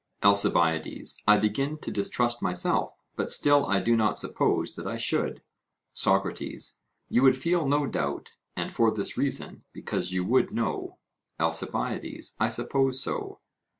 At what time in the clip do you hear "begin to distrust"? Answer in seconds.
1.37-2.41